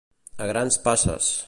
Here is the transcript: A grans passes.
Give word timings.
A 0.45 0.47
grans 0.53 0.79
passes. 0.89 1.33